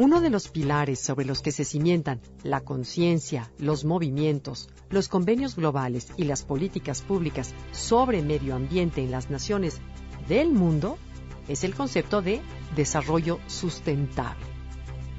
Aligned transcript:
Uno 0.00 0.22
de 0.22 0.30
los 0.30 0.48
pilares 0.48 0.98
sobre 0.98 1.26
los 1.26 1.42
que 1.42 1.52
se 1.52 1.66
cimientan 1.66 2.22
la 2.42 2.62
conciencia, 2.62 3.52
los 3.58 3.84
movimientos, 3.84 4.70
los 4.88 5.08
convenios 5.08 5.56
globales 5.56 6.06
y 6.16 6.24
las 6.24 6.42
políticas 6.42 7.02
públicas 7.02 7.52
sobre 7.72 8.22
medio 8.22 8.54
ambiente 8.54 9.02
en 9.02 9.10
las 9.10 9.28
naciones 9.28 9.78
del 10.26 10.52
mundo 10.52 10.96
es 11.48 11.64
el 11.64 11.74
concepto 11.74 12.22
de 12.22 12.40
desarrollo 12.74 13.40
sustentable. 13.46 14.42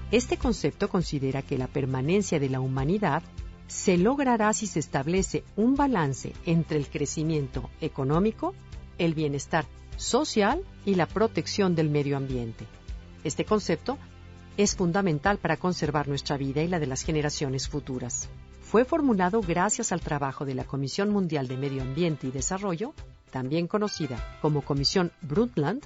Este 0.09 0.38
concepto 0.38 0.89
considera 0.89 1.44
que 1.44 1.59
la 1.59 1.67
permanencia 1.67 2.39
de 2.39 2.50
la 2.50 2.59
humanidad 2.59 3.22
se 3.67 3.98
logrará 3.98 4.52
si 4.52 4.66
se 4.66 4.80
establece 4.80 5.44
un 5.55 5.75
balance 5.75 6.34
entre 6.48 6.80
el 6.80 6.88
crecimiento 6.88 7.70
económico, 7.81 8.55
el 8.98 9.13
bienestar 9.13 9.67
social 9.98 10.63
y 10.88 10.95
la 10.95 11.05
protección 11.05 11.75
del 11.75 11.91
medio 11.91 12.17
ambiente. 12.17 12.66
Este 13.23 13.45
concepto 13.45 14.00
es 14.61 14.75
fundamental 14.75 15.39
para 15.39 15.57
conservar 15.57 16.07
nuestra 16.07 16.38
vida 16.38 16.61
y 16.61 16.67
la 16.67 16.79
de 16.79 16.85
las 16.85 17.02
generaciones 17.02 17.67
futuras. 17.67 18.29
Fue 18.61 18.85
formulado 18.85 19.41
gracias 19.41 19.91
al 19.91 20.02
trabajo 20.02 20.45
de 20.45 20.53
la 20.53 20.65
Comisión 20.65 21.09
Mundial 21.09 21.47
de 21.47 21.57
Medio 21.57 21.81
Ambiente 21.81 22.27
y 22.27 22.31
Desarrollo, 22.31 22.93
también 23.31 23.66
conocida 23.66 24.38
como 24.39 24.61
Comisión 24.61 25.11
Brundtland, 25.23 25.83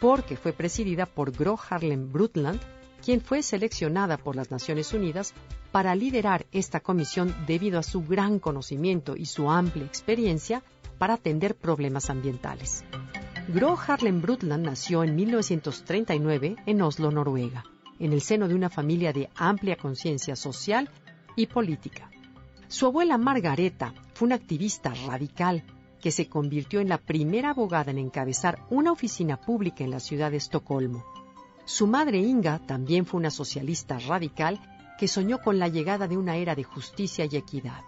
porque 0.00 0.36
fue 0.36 0.52
presidida 0.52 1.04
por 1.04 1.32
Gro 1.32 1.58
Harlem 1.68 2.12
Brundtland, 2.12 2.60
quien 3.04 3.20
fue 3.20 3.42
seleccionada 3.42 4.16
por 4.18 4.36
las 4.36 4.52
Naciones 4.52 4.92
Unidas 4.92 5.34
para 5.72 5.96
liderar 5.96 6.46
esta 6.52 6.78
comisión 6.78 7.34
debido 7.48 7.80
a 7.80 7.82
su 7.82 8.04
gran 8.04 8.38
conocimiento 8.38 9.16
y 9.16 9.26
su 9.26 9.50
amplia 9.50 9.84
experiencia 9.84 10.62
para 10.96 11.14
atender 11.14 11.56
problemas 11.56 12.08
ambientales. 12.08 12.84
Gro 13.48 13.76
Harlem 13.84 14.22
Brundtland 14.22 14.64
nació 14.64 15.02
en 15.02 15.16
1939 15.16 16.56
en 16.66 16.82
Oslo, 16.82 17.10
Noruega 17.10 17.64
en 18.02 18.12
el 18.12 18.20
seno 18.20 18.48
de 18.48 18.56
una 18.56 18.68
familia 18.68 19.12
de 19.12 19.30
amplia 19.36 19.76
conciencia 19.76 20.34
social 20.34 20.90
y 21.36 21.46
política. 21.46 22.10
Su 22.66 22.86
abuela 22.86 23.16
Margareta 23.16 23.94
fue 24.12 24.26
una 24.26 24.34
activista 24.34 24.92
radical 25.06 25.62
que 26.00 26.10
se 26.10 26.28
convirtió 26.28 26.80
en 26.80 26.88
la 26.88 26.98
primera 26.98 27.50
abogada 27.50 27.92
en 27.92 27.98
encabezar 27.98 28.58
una 28.70 28.90
oficina 28.90 29.36
pública 29.36 29.84
en 29.84 29.90
la 29.92 30.00
ciudad 30.00 30.32
de 30.32 30.38
Estocolmo. 30.38 31.04
Su 31.64 31.86
madre 31.86 32.18
Inga 32.18 32.58
también 32.66 33.06
fue 33.06 33.20
una 33.20 33.30
socialista 33.30 34.00
radical 34.00 34.60
que 34.98 35.06
soñó 35.06 35.38
con 35.40 35.60
la 35.60 35.68
llegada 35.68 36.08
de 36.08 36.16
una 36.16 36.36
era 36.36 36.56
de 36.56 36.64
justicia 36.64 37.24
y 37.30 37.36
equidad. 37.36 37.82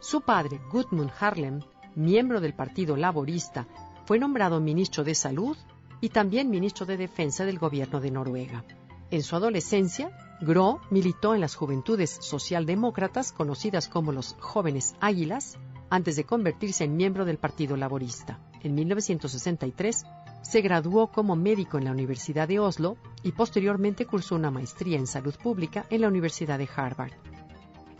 Su 0.00 0.22
padre, 0.22 0.60
Gudmund 0.72 1.12
Harlem, 1.20 1.60
miembro 1.94 2.40
del 2.40 2.54
Partido 2.54 2.96
Laborista, 2.96 3.68
fue 4.04 4.18
nombrado 4.18 4.58
ministro 4.58 5.04
de 5.04 5.14
Salud 5.14 5.56
y 6.00 6.08
también 6.08 6.50
ministro 6.50 6.86
de 6.86 6.96
Defensa 6.96 7.44
del 7.44 7.60
gobierno 7.60 8.00
de 8.00 8.10
Noruega. 8.10 8.64
En 9.10 9.24
su 9.24 9.34
adolescencia, 9.34 10.12
Gro 10.40 10.80
militó 10.90 11.34
en 11.34 11.40
las 11.40 11.56
juventudes 11.56 12.18
socialdemócratas 12.20 13.32
conocidas 13.32 13.88
como 13.88 14.12
los 14.12 14.36
Jóvenes 14.38 14.94
Águilas, 15.00 15.58
antes 15.90 16.14
de 16.14 16.24
convertirse 16.24 16.84
en 16.84 16.96
miembro 16.96 17.24
del 17.24 17.36
Partido 17.36 17.76
Laborista. 17.76 18.38
En 18.62 18.76
1963 18.76 20.04
se 20.42 20.60
graduó 20.60 21.08
como 21.08 21.34
médico 21.34 21.76
en 21.78 21.86
la 21.86 21.90
Universidad 21.90 22.46
de 22.46 22.60
Oslo 22.60 22.96
y 23.24 23.32
posteriormente 23.32 24.06
cursó 24.06 24.36
una 24.36 24.52
maestría 24.52 24.96
en 24.98 25.08
salud 25.08 25.34
pública 25.42 25.86
en 25.90 26.02
la 26.02 26.08
Universidad 26.08 26.58
de 26.58 26.68
Harvard. 26.74 27.12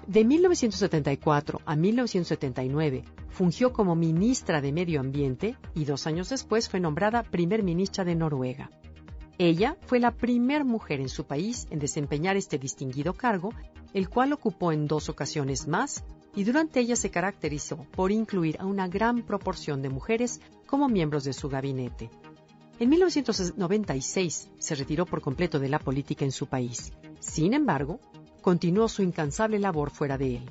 De 0.06 0.24
1974 0.24 1.60
a 1.66 1.76
1979 1.76 3.04
fungió 3.28 3.72
como 3.72 3.96
ministra 3.96 4.60
de 4.60 4.72
Medio 4.72 5.00
Ambiente 5.00 5.56
y 5.74 5.84
dos 5.84 6.06
años 6.06 6.28
después 6.28 6.68
fue 6.68 6.78
nombrada 6.78 7.24
primer 7.24 7.64
ministra 7.64 8.04
de 8.04 8.14
Noruega. 8.14 8.70
Ella 9.42 9.78
fue 9.86 10.00
la 10.00 10.10
primera 10.10 10.64
mujer 10.64 11.00
en 11.00 11.08
su 11.08 11.24
país 11.24 11.66
en 11.70 11.78
desempeñar 11.78 12.36
este 12.36 12.58
distinguido 12.58 13.14
cargo, 13.14 13.54
el 13.94 14.10
cual 14.10 14.34
ocupó 14.34 14.70
en 14.70 14.86
dos 14.86 15.08
ocasiones 15.08 15.66
más, 15.66 16.04
y 16.36 16.44
durante 16.44 16.78
ella 16.78 16.94
se 16.94 17.10
caracterizó 17.10 17.78
por 17.90 18.12
incluir 18.12 18.60
a 18.60 18.66
una 18.66 18.86
gran 18.86 19.22
proporción 19.22 19.80
de 19.80 19.88
mujeres 19.88 20.42
como 20.66 20.90
miembros 20.90 21.24
de 21.24 21.32
su 21.32 21.48
gabinete. 21.48 22.10
En 22.80 22.90
1996 22.90 24.50
se 24.58 24.74
retiró 24.74 25.06
por 25.06 25.22
completo 25.22 25.58
de 25.58 25.70
la 25.70 25.78
política 25.78 26.26
en 26.26 26.32
su 26.32 26.46
país. 26.46 26.92
Sin 27.18 27.54
embargo, 27.54 27.98
continuó 28.42 28.88
su 28.88 29.02
incansable 29.02 29.58
labor 29.58 29.88
fuera 29.90 30.18
de 30.18 30.36
él. 30.36 30.50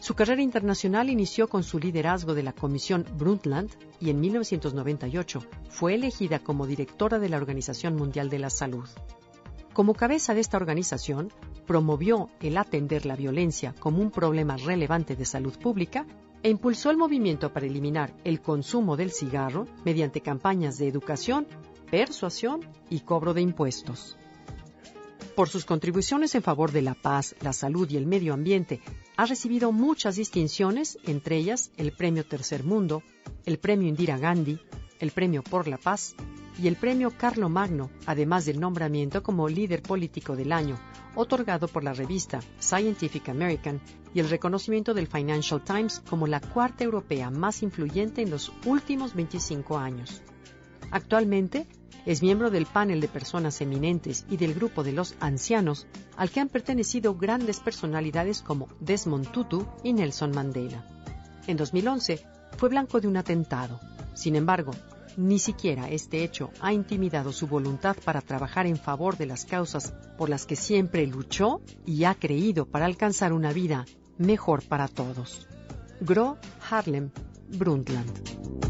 Su 0.00 0.14
carrera 0.14 0.40
internacional 0.40 1.10
inició 1.10 1.46
con 1.48 1.62
su 1.62 1.78
liderazgo 1.78 2.32
de 2.32 2.42
la 2.42 2.54
Comisión 2.54 3.04
Brundtland 3.18 3.70
y 4.00 4.08
en 4.08 4.18
1998 4.18 5.44
fue 5.68 5.94
elegida 5.94 6.38
como 6.38 6.66
directora 6.66 7.18
de 7.18 7.28
la 7.28 7.36
Organización 7.36 7.96
Mundial 7.96 8.30
de 8.30 8.38
la 8.38 8.48
Salud. 8.48 8.88
Como 9.74 9.94
cabeza 9.94 10.32
de 10.32 10.40
esta 10.40 10.56
organización, 10.56 11.30
promovió 11.66 12.30
el 12.40 12.56
atender 12.56 13.04
la 13.04 13.14
violencia 13.14 13.74
como 13.78 14.00
un 14.00 14.10
problema 14.10 14.56
relevante 14.56 15.16
de 15.16 15.26
salud 15.26 15.56
pública 15.58 16.06
e 16.42 16.48
impulsó 16.48 16.90
el 16.90 16.96
movimiento 16.96 17.52
para 17.52 17.66
eliminar 17.66 18.14
el 18.24 18.40
consumo 18.40 18.96
del 18.96 19.12
cigarro 19.12 19.66
mediante 19.84 20.22
campañas 20.22 20.78
de 20.78 20.88
educación, 20.88 21.46
persuasión 21.90 22.60
y 22.88 23.00
cobro 23.00 23.34
de 23.34 23.42
impuestos. 23.42 24.16
Por 25.34 25.48
sus 25.48 25.64
contribuciones 25.64 26.34
en 26.34 26.42
favor 26.42 26.72
de 26.72 26.82
la 26.82 26.94
paz, 26.94 27.34
la 27.40 27.52
salud 27.52 27.88
y 27.90 27.96
el 27.96 28.06
medio 28.06 28.34
ambiente, 28.34 28.80
ha 29.16 29.26
recibido 29.26 29.72
muchas 29.72 30.16
distinciones, 30.16 30.98
entre 31.04 31.36
ellas 31.36 31.70
el 31.76 31.92
Premio 31.92 32.24
Tercer 32.24 32.64
Mundo, 32.64 33.02
el 33.46 33.58
Premio 33.58 33.88
Indira 33.88 34.18
Gandhi, 34.18 34.58
el 34.98 35.12
Premio 35.12 35.42
por 35.42 35.68
la 35.68 35.78
Paz 35.78 36.14
y 36.58 36.66
el 36.66 36.76
Premio 36.76 37.12
Carlo 37.16 37.48
Magno, 37.48 37.90
además 38.06 38.44
del 38.44 38.60
nombramiento 38.60 39.22
como 39.22 39.48
líder 39.48 39.82
político 39.82 40.36
del 40.36 40.52
año, 40.52 40.78
otorgado 41.14 41.68
por 41.68 41.84
la 41.84 41.92
revista 41.94 42.40
Scientific 42.58 43.28
American 43.28 43.80
y 44.12 44.20
el 44.20 44.28
reconocimiento 44.28 44.94
del 44.94 45.06
Financial 45.06 45.62
Times 45.62 46.02
como 46.08 46.26
la 46.26 46.40
cuarta 46.40 46.84
europea 46.84 47.30
más 47.30 47.62
influyente 47.62 48.20
en 48.22 48.30
los 48.30 48.52
últimos 48.66 49.14
25 49.14 49.78
años. 49.78 50.22
Actualmente 50.90 51.66
es 52.06 52.22
miembro 52.22 52.50
del 52.50 52.66
panel 52.66 53.00
de 53.00 53.08
personas 53.08 53.60
eminentes 53.60 54.24
y 54.30 54.36
del 54.36 54.54
grupo 54.54 54.82
de 54.82 54.92
los 54.92 55.14
ancianos, 55.20 55.86
al 56.16 56.30
que 56.30 56.40
han 56.40 56.48
pertenecido 56.48 57.14
grandes 57.14 57.60
personalidades 57.60 58.42
como 58.42 58.68
Desmond 58.80 59.30
Tutu 59.30 59.66
y 59.82 59.92
Nelson 59.92 60.30
Mandela. 60.30 60.84
En 61.46 61.56
2011 61.56 62.24
fue 62.56 62.68
blanco 62.68 63.00
de 63.00 63.08
un 63.08 63.16
atentado. 63.16 63.80
Sin 64.14 64.36
embargo, 64.36 64.72
ni 65.16 65.38
siquiera 65.38 65.90
este 65.90 66.24
hecho 66.24 66.50
ha 66.60 66.72
intimidado 66.72 67.32
su 67.32 67.46
voluntad 67.46 67.96
para 68.04 68.20
trabajar 68.20 68.66
en 68.66 68.76
favor 68.76 69.16
de 69.16 69.26
las 69.26 69.44
causas 69.44 69.92
por 70.16 70.28
las 70.28 70.46
que 70.46 70.56
siempre 70.56 71.06
luchó 71.06 71.60
y 71.86 72.04
ha 72.04 72.14
creído 72.14 72.66
para 72.66 72.86
alcanzar 72.86 73.32
una 73.32 73.52
vida 73.52 73.86
mejor 74.18 74.62
para 74.66 74.88
todos. 74.88 75.46
Gro 76.00 76.38
Harlem 76.70 77.10
Brundtland. 77.48 78.69